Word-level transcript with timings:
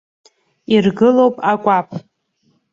Иргылоуп 0.73 1.35
акәаԥ. 1.51 1.89